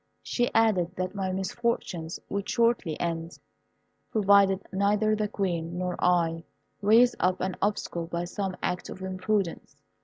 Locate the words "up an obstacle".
7.19-8.07